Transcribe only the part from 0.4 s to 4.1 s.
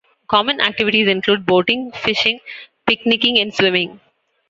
activities include boating, fishing, picnicking and swimming.